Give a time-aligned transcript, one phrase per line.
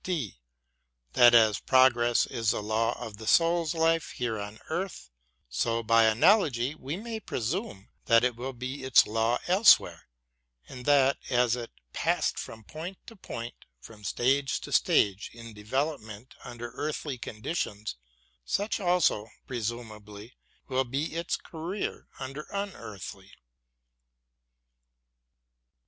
[0.03, 0.39] (d)
[1.13, 5.11] That as progress is the law of the soul's life here on earth,
[5.47, 10.07] so by analogy we may presume that it will be its law elsewhere,
[10.67, 16.33] and that, as it passed from point to point, from stage to stage, in development
[16.43, 17.95] under earthly conditions,
[18.43, 20.35] such also, presumably,
[20.67, 23.33] will be its career under unearthly.